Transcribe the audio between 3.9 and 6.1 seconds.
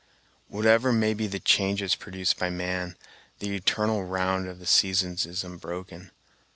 round of the seasons is unbroken.